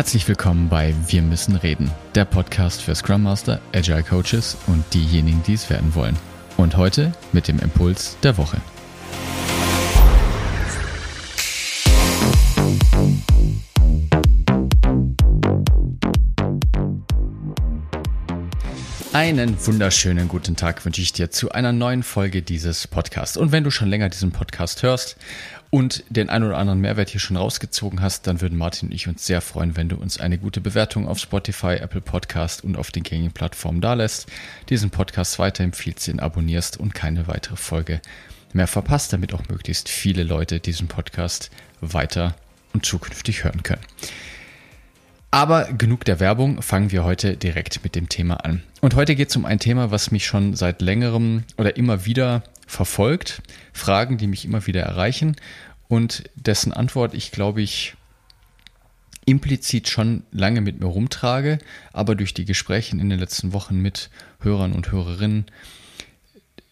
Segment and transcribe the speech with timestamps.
[0.00, 5.42] Herzlich willkommen bei Wir müssen reden, der Podcast für Scrum Master, Agile Coaches und diejenigen,
[5.46, 6.16] die es werden wollen.
[6.56, 8.56] Und heute mit dem Impuls der Woche.
[19.12, 23.36] Einen wunderschönen guten Tag wünsche ich dir zu einer neuen Folge dieses Podcasts.
[23.36, 25.16] Und wenn du schon länger diesen Podcast hörst
[25.68, 29.08] und den ein oder anderen Mehrwert hier schon rausgezogen hast, dann würden Martin und ich
[29.08, 32.92] uns sehr freuen, wenn du uns eine gute Bewertung auf Spotify, Apple Podcast und auf
[32.92, 34.28] den gängigen Plattformen dalässt,
[34.68, 38.00] diesen Podcast weiterempfiehlst, ihn abonnierst und keine weitere Folge
[38.52, 42.36] mehr verpasst, damit auch möglichst viele Leute diesen Podcast weiter
[42.72, 43.82] und zukünftig hören können.
[45.30, 48.62] Aber genug der Werbung, fangen wir heute direkt mit dem Thema an.
[48.80, 52.42] Und heute geht es um ein Thema, was mich schon seit längerem oder immer wieder
[52.66, 55.36] verfolgt, Fragen, die mich immer wieder erreichen
[55.88, 57.94] und dessen Antwort ich glaube ich
[59.26, 61.58] implizit schon lange mit mir rumtrage,
[61.92, 64.10] aber durch die Gespräche in den letzten Wochen mit
[64.40, 65.46] Hörern und Hörerinnen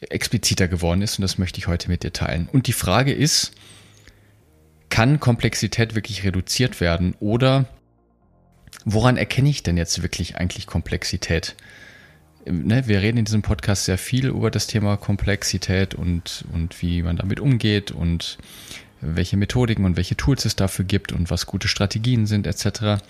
[0.00, 2.48] expliziter geworden ist und das möchte ich heute mit dir teilen.
[2.50, 3.52] Und die Frage ist,
[4.88, 7.66] kann Komplexität wirklich reduziert werden oder
[8.84, 11.56] woran erkenne ich denn jetzt wirklich eigentlich Komplexität?
[12.46, 17.02] Ne, wir reden in diesem Podcast sehr viel über das Thema Komplexität und, und wie
[17.02, 18.38] man damit umgeht und
[19.00, 23.02] welche Methodiken und welche Tools es dafür gibt und was gute Strategien sind etc.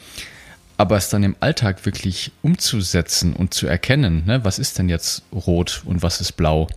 [0.76, 5.22] Aber es dann im Alltag wirklich umzusetzen und zu erkennen, ne, was ist denn jetzt
[5.32, 6.68] rot und was ist blau,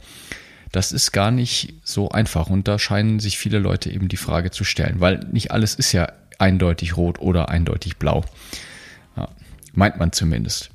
[0.72, 2.50] das ist gar nicht so einfach.
[2.50, 5.92] Und da scheinen sich viele Leute eben die Frage zu stellen, weil nicht alles ist
[5.92, 8.24] ja eindeutig rot oder eindeutig blau.
[9.74, 10.70] Meint man zumindest.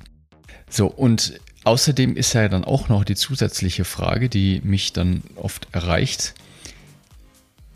[0.69, 5.67] So, und außerdem ist ja dann auch noch die zusätzliche Frage, die mich dann oft
[5.71, 6.35] erreicht.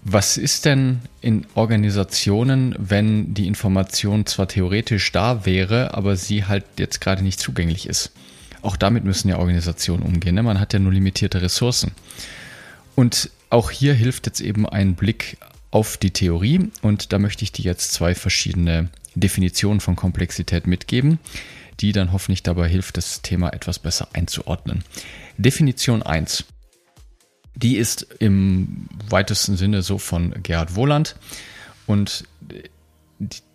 [0.04, 6.66] Was ist denn in Organisationen, wenn die Information zwar theoretisch da wäre, aber sie halt
[6.78, 8.12] jetzt gerade nicht zugänglich ist?
[8.62, 10.36] Auch damit müssen ja Organisationen umgehen.
[10.36, 10.44] Ne?
[10.44, 11.92] Man hat ja nur limitierte Ressourcen.
[12.96, 15.38] Und auch hier hilft jetzt eben ein Blick
[15.72, 21.20] auf die Theorie und da möchte ich dir jetzt zwei verschiedene Definition von Komplexität mitgeben,
[21.80, 24.84] die dann hoffentlich dabei hilft, das Thema etwas besser einzuordnen.
[25.38, 26.46] Definition 1.
[27.56, 31.16] Die ist im weitesten Sinne so von Gerhard Wohland
[31.86, 32.26] und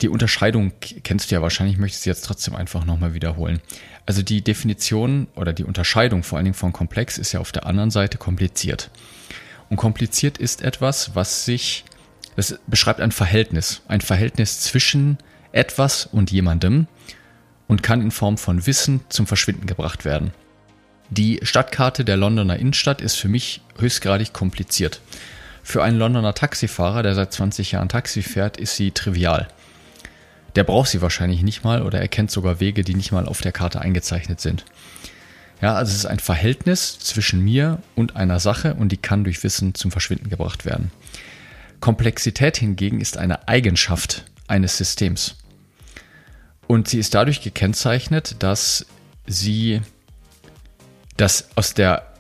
[0.01, 3.61] die Unterscheidung kennst du ja wahrscheinlich, ich möchte sie jetzt trotzdem einfach nochmal wiederholen.
[4.07, 7.67] Also die Definition oder die Unterscheidung vor allen Dingen von komplex ist ja auf der
[7.67, 8.91] anderen Seite kompliziert.
[9.69, 11.85] Und kompliziert ist etwas, was sich,
[12.37, 15.19] das beschreibt ein Verhältnis, ein Verhältnis zwischen
[15.53, 16.87] etwas und jemandem
[17.67, 20.33] und kann in Form von Wissen zum Verschwinden gebracht werden.
[21.11, 25.01] Die Stadtkarte der Londoner Innenstadt ist für mich höchstgradig kompliziert.
[25.63, 29.49] Für einen Londoner Taxifahrer, der seit 20 Jahren Taxi fährt, ist sie trivial.
[30.57, 33.41] Der braucht sie wahrscheinlich nicht mal oder er kennt sogar Wege, die nicht mal auf
[33.41, 34.65] der Karte eingezeichnet sind.
[35.61, 39.43] Ja, also es ist ein Verhältnis zwischen mir und einer Sache und die kann durch
[39.43, 40.91] Wissen zum Verschwinden gebracht werden.
[41.81, 45.37] Komplexität hingegen ist eine Eigenschaft eines Systems.
[46.69, 48.87] Und sie ist dadurch gekennzeichnet, dass
[49.27, 49.81] sie
[51.17, 52.15] dass aus der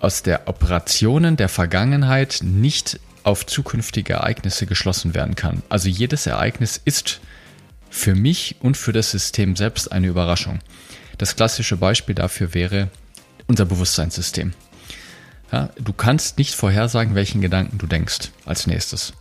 [0.00, 5.62] aus der Operationen der Vergangenheit nicht auf zukünftige Ereignisse geschlossen werden kann.
[5.68, 7.20] Also jedes Ereignis ist
[7.90, 10.60] für mich und für das System selbst eine Überraschung.
[11.18, 12.88] Das klassische Beispiel dafür wäre
[13.46, 14.54] unser Bewusstseinssystem.
[15.52, 19.12] Ja, du kannst nicht vorhersagen, welchen Gedanken du denkst als nächstes.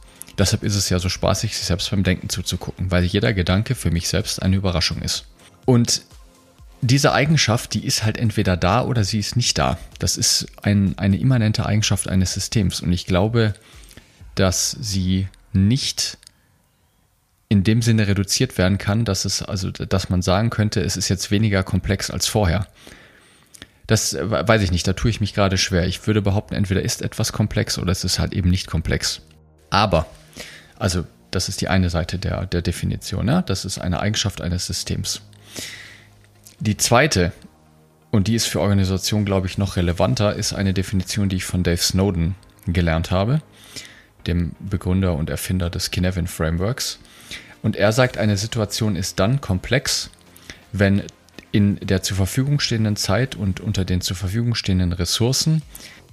[0.42, 3.92] Deshalb ist es ja so spaßig, sich selbst beim Denken zuzugucken, weil jeder Gedanke für
[3.92, 5.26] mich selbst eine Überraschung ist.
[5.66, 6.02] Und
[6.82, 9.78] diese Eigenschaft, die ist halt entweder da oder sie ist nicht da.
[10.00, 12.82] Das ist ein, eine immanente Eigenschaft eines Systems.
[12.82, 13.54] Und ich glaube,
[14.34, 16.18] dass sie nicht
[17.48, 21.08] in dem Sinne reduziert werden kann, dass es, also, dass man sagen könnte, es ist
[21.08, 22.66] jetzt weniger komplex als vorher.
[23.86, 25.86] Das weiß ich nicht, da tue ich mich gerade schwer.
[25.86, 29.22] Ich würde behaupten, entweder ist etwas komplex oder es ist halt eben nicht komplex.
[29.70, 30.08] Aber
[30.82, 33.28] also das ist die eine Seite der, der Definition.
[33.28, 33.42] Ja?
[33.42, 35.22] Das ist eine Eigenschaft eines Systems.
[36.60, 37.32] Die zweite,
[38.10, 41.64] und die ist für Organisationen, glaube ich, noch relevanter, ist eine Definition, die ich von
[41.64, 42.36] Dave Snowden
[42.66, 43.42] gelernt habe,
[44.28, 47.00] dem Begründer und Erfinder des Kinevin Frameworks.
[47.62, 50.10] Und er sagt, eine Situation ist dann komplex,
[50.72, 51.04] wenn
[51.52, 55.62] in der zur Verfügung stehenden Zeit und unter den zur Verfügung stehenden Ressourcen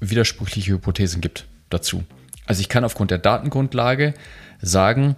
[0.00, 2.04] widersprüchliche Hypothesen gibt dazu.
[2.48, 4.14] Also ich kann aufgrund der Datengrundlage
[4.62, 5.16] sagen,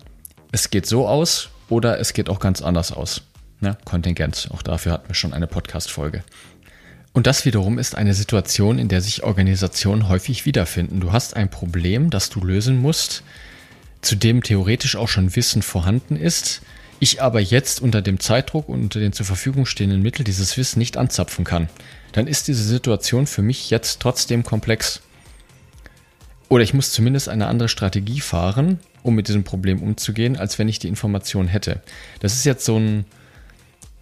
[0.51, 3.23] es geht so aus oder es geht auch ganz anders aus.
[3.61, 6.25] Ja, Kontingent, auch dafür hatten wir schon eine Podcast-Folge.
[7.13, 11.01] Und das wiederum ist eine Situation, in der sich Organisationen häufig wiederfinden.
[11.01, 13.23] Du hast ein Problem, das du lösen musst,
[14.01, 16.63] zu dem theoretisch auch schon Wissen vorhanden ist.
[16.99, 20.81] ich aber jetzt unter dem Zeitdruck und unter den zur Verfügung stehenden Mitteln dieses Wissen
[20.81, 21.69] nicht anzapfen kann,
[22.13, 25.01] dann ist diese Situation für mich jetzt trotzdem komplex.
[26.51, 30.69] Oder ich muss zumindest eine andere Strategie fahren, um mit diesem Problem umzugehen, als wenn
[30.69, 31.81] ich die Information hätte.
[32.19, 33.05] Das ist jetzt so ein,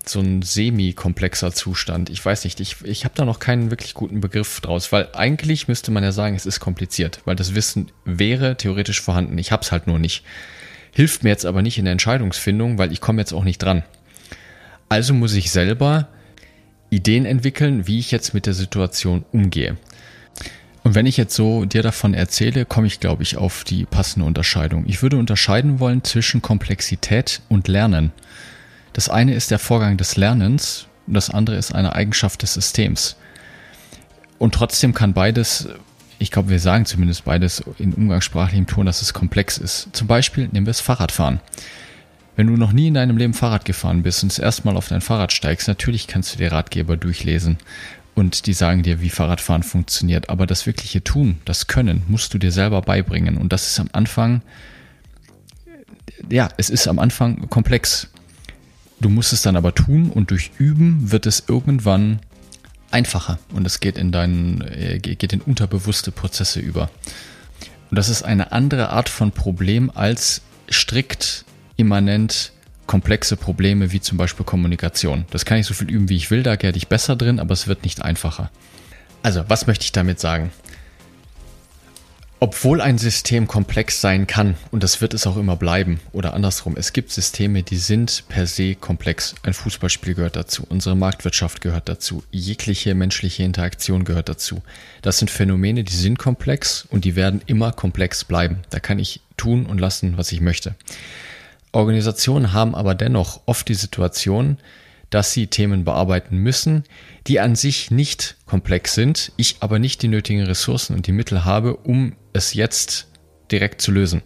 [0.06, 2.08] so ein semi-komplexer Zustand.
[2.08, 5.68] Ich weiß nicht, ich, ich habe da noch keinen wirklich guten Begriff draus, weil eigentlich
[5.68, 9.36] müsste man ja sagen, es ist kompliziert, weil das Wissen wäre theoretisch vorhanden.
[9.36, 10.24] Ich habe es halt nur nicht.
[10.92, 13.84] Hilft mir jetzt aber nicht in der Entscheidungsfindung, weil ich komme jetzt auch nicht dran.
[14.88, 16.08] Also muss ich selber
[16.88, 19.76] Ideen entwickeln, wie ich jetzt mit der Situation umgehe.
[20.88, 24.24] Und wenn ich jetzt so dir davon erzähle, komme ich, glaube ich, auf die passende
[24.24, 24.84] Unterscheidung.
[24.86, 28.10] Ich würde unterscheiden wollen zwischen Komplexität und Lernen.
[28.94, 33.16] Das eine ist der Vorgang des Lernens und das andere ist eine Eigenschaft des Systems.
[34.38, 35.68] Und trotzdem kann beides,
[36.18, 39.90] ich glaube, wir sagen zumindest beides in umgangssprachlichem Ton, dass es komplex ist.
[39.92, 41.40] Zum Beispiel nehmen wir das Fahrradfahren.
[42.34, 44.88] Wenn du noch nie in deinem Leben Fahrrad gefahren bist und das erste Mal auf
[44.88, 47.58] dein Fahrrad steigst, natürlich kannst du dir Ratgeber durchlesen
[48.18, 50.28] und die sagen dir, wie Fahrradfahren funktioniert.
[50.28, 53.38] Aber das wirkliche Tun, das Können, musst du dir selber beibringen.
[53.38, 54.42] Und das ist am Anfang,
[56.28, 58.08] ja, es ist am Anfang komplex.
[59.00, 62.18] Du musst es dann aber tun und durch Üben wird es irgendwann
[62.90, 66.90] einfacher und es geht in deinen, äh, geht in unterbewusste Prozesse über.
[67.90, 71.44] Und das ist eine andere Art von Problem als strikt
[71.76, 72.52] immanent
[72.88, 75.26] komplexe Probleme wie zum Beispiel Kommunikation.
[75.30, 77.52] Das kann ich so viel üben, wie ich will, da werde ich besser drin, aber
[77.52, 78.50] es wird nicht einfacher.
[79.22, 80.50] Also, was möchte ich damit sagen?
[82.40, 86.76] Obwohl ein System komplex sein kann, und das wird es auch immer bleiben, oder andersrum,
[86.76, 89.34] es gibt Systeme, die sind per se komplex.
[89.42, 94.62] Ein Fußballspiel gehört dazu, unsere Marktwirtschaft gehört dazu, jegliche menschliche Interaktion gehört dazu.
[95.02, 98.60] Das sind Phänomene, die sind komplex und die werden immer komplex bleiben.
[98.70, 100.76] Da kann ich tun und lassen, was ich möchte.
[101.72, 104.58] Organisationen haben aber dennoch oft die Situation,
[105.10, 106.84] dass sie Themen bearbeiten müssen,
[107.26, 111.44] die an sich nicht komplex sind, ich aber nicht die nötigen Ressourcen und die Mittel
[111.44, 113.08] habe, um es jetzt
[113.50, 114.22] direkt zu lösen.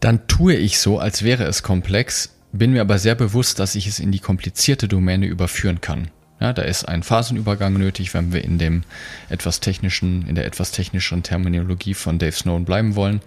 [0.00, 3.86] Dann tue ich so, als wäre es komplex, bin mir aber sehr bewusst, dass ich
[3.86, 6.10] es in die komplizierte Domäne überführen kann.
[6.40, 8.82] Ja, da ist ein Phasenübergang nötig, wenn wir in dem
[9.28, 13.20] etwas technischen, in der etwas technischeren Terminologie von Dave Snowden bleiben wollen.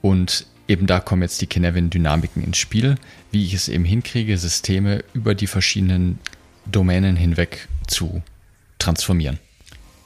[0.00, 2.96] Und eben da kommen jetzt die Kinevin-Dynamiken ins Spiel,
[3.30, 6.18] wie ich es eben hinkriege, Systeme über die verschiedenen
[6.66, 8.22] Domänen hinweg zu
[8.78, 9.38] transformieren.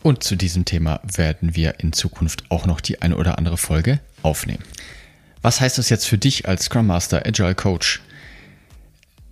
[0.03, 4.01] Und zu diesem Thema werden wir in Zukunft auch noch die eine oder andere Folge
[4.23, 4.63] aufnehmen.
[5.43, 8.03] Was heißt das jetzt für dich als Scrum Master, Agile Coach?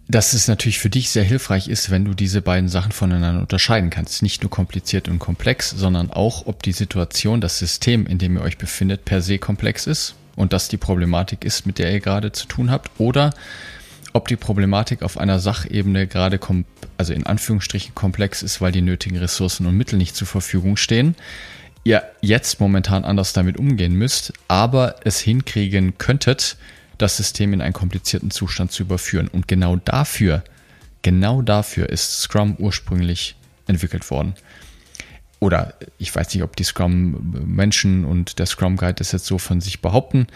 [0.06, 3.88] Dass es natürlich für dich sehr hilfreich ist, wenn du diese beiden Sachen voneinander unterscheiden
[3.88, 4.22] kannst.
[4.22, 8.42] Nicht nur kompliziert und komplex, sondern auch, ob die Situation, das System, in dem ihr
[8.42, 12.32] euch befindet, per se komplex ist und das die Problematik ist, mit der ihr gerade
[12.32, 13.32] zu tun habt, oder
[14.12, 16.38] ob die Problematik auf einer Sachebene gerade,
[16.96, 21.16] also in Anführungsstrichen komplex ist, weil die nötigen Ressourcen und Mittel nicht zur Verfügung stehen,
[21.82, 26.56] ihr jetzt momentan anders damit umgehen müsst, aber es hinkriegen könntet,
[26.96, 29.28] das System in einen komplizierten Zustand zu überführen.
[29.28, 30.44] Und genau dafür,
[31.02, 33.34] genau dafür ist Scrum ursprünglich
[33.66, 34.34] entwickelt worden
[35.44, 39.82] oder ich weiß nicht, ob die Scrum-Menschen und der Scrum-Guide das jetzt so von sich
[39.82, 40.26] behaupten.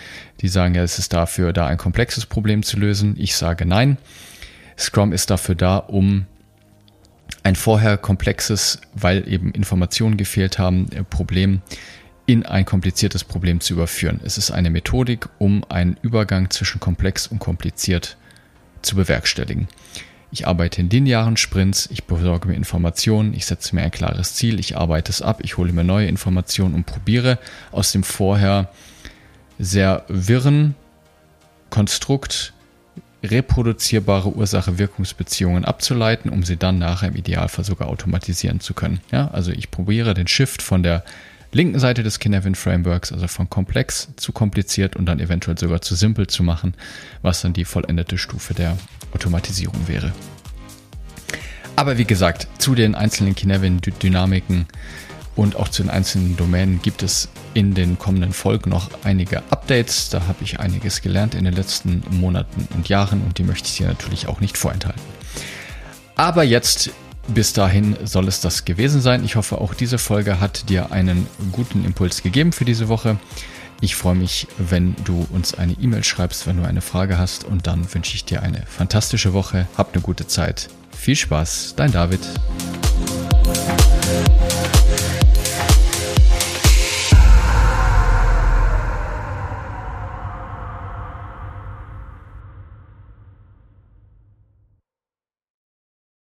[0.43, 3.15] Die sagen ja, es ist dafür da, ein komplexes Problem zu lösen.
[3.19, 3.97] Ich sage nein.
[4.77, 6.27] Scrum ist dafür da, um
[7.43, 11.63] ein vorher komplexes, weil eben Informationen gefehlt haben, äh, Problem
[12.27, 14.21] in ein kompliziertes Problem zu überführen.
[14.23, 18.19] Es ist eine Methodik, um einen Übergang zwischen komplex und kompliziert
[18.83, 19.69] zu bewerkstelligen.
[20.31, 24.61] Ich arbeite in linearen Sprints, ich besorge mir Informationen, ich setze mir ein klares Ziel,
[24.61, 27.39] ich arbeite es ab, ich hole mir neue Informationen und probiere
[27.73, 28.69] aus dem vorher
[29.59, 30.75] sehr wirren
[31.71, 32.53] Konstrukt
[33.23, 39.01] reproduzierbare Ursache-Wirkungsbeziehungen abzuleiten, um sie dann nachher im Idealfall sogar automatisieren zu können.
[39.11, 41.05] Ja, also ich probiere den Shift von der
[41.53, 45.95] linken Seite des Kinevin Frameworks, also von komplex zu kompliziert und dann eventuell sogar zu
[45.95, 46.75] simpel zu machen,
[47.23, 48.77] was dann die vollendete Stufe der
[49.13, 50.13] Automatisierung wäre.
[51.77, 54.67] Aber wie gesagt, zu den einzelnen Kinevin-Dynamiken
[55.37, 60.11] und auch zu den einzelnen Domänen gibt es in den kommenden Folgen noch einige Updates.
[60.11, 63.77] Da habe ich einiges gelernt in den letzten Monaten und Jahren und die möchte ich
[63.77, 65.01] dir natürlich auch nicht vorenthalten.
[66.17, 66.91] Aber jetzt
[67.29, 69.25] bis dahin soll es das gewesen sein.
[69.25, 73.19] Ich hoffe, auch diese Folge hat dir einen guten Impuls gegeben für diese Woche.
[73.81, 77.45] Ich freue mich, wenn du uns eine E-Mail schreibst, wenn du eine Frage hast.
[77.45, 79.69] Und dann wünsche ich dir eine fantastische Woche.
[79.77, 80.69] Hab eine gute Zeit.
[80.97, 82.21] Viel Spaß, dein David.